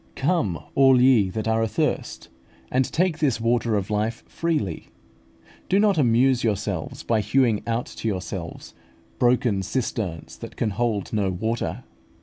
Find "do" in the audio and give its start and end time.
5.69-5.79